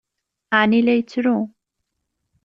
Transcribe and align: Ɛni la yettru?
Ɛni 0.59 0.79
la 0.81 0.93
yettru? 0.95 1.37